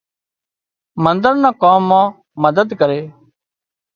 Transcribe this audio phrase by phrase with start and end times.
[1.03, 2.07] منۮر نا ڪام مان
[2.43, 3.01] مدد ڪري